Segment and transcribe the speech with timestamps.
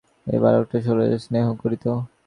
[0.27, 1.85] এই বালকটাকে শৈলজা স্নেহও করিত।